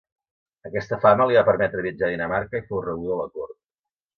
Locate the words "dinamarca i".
2.15-2.67